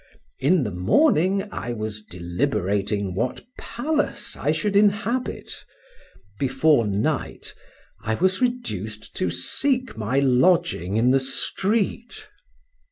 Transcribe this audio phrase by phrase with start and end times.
[0.39, 5.63] In the morning I was deliberating what palace I should inhabit,
[6.39, 7.53] before night
[8.01, 12.27] I was reduced to seek my lodging in the street.